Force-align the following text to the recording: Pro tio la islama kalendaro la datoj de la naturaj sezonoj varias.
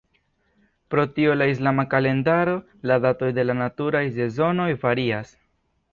Pro 0.93 1.03
tio 1.17 1.35
la 1.41 1.47
islama 1.51 1.85
kalendaro 1.91 2.57
la 2.93 2.99
datoj 3.07 3.29
de 3.39 3.47
la 3.49 3.57
naturaj 3.61 4.03
sezonoj 4.19 4.71
varias. 4.87 5.35